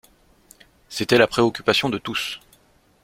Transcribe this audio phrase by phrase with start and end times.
[0.89, 2.39] C’était la préoccupation de tous.